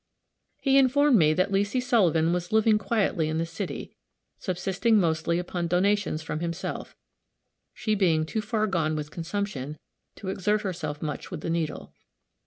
He 0.59 0.79
informed 0.79 1.19
me 1.19 1.31
that 1.35 1.51
Leesy 1.51 1.79
Sullivan 1.79 2.33
was 2.33 2.51
living 2.51 2.79
quietly 2.79 3.29
in 3.29 3.37
the 3.37 3.45
city, 3.45 3.95
subsisting 4.39 4.97
mostly 4.99 5.37
upon 5.37 5.67
donations 5.67 6.23
from 6.23 6.39
himself, 6.39 6.95
she 7.71 7.93
being 7.93 8.25
too 8.25 8.41
far 8.41 8.65
gone 8.65 8.95
with 8.95 9.11
consumption 9.11 9.77
to 10.15 10.29
exert 10.29 10.63
herself 10.63 11.03
much 11.03 11.29
with 11.29 11.41
the 11.41 11.51
needle. 11.51 11.93